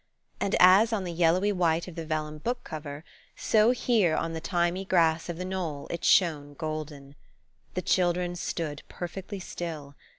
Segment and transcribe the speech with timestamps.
[0.39, 3.03] And as on the yellowy white of the vellum book cover,
[3.35, 7.13] so here on the thymy grass of the knoll it shone golden.
[7.75, 9.93] The children stood perfectly still.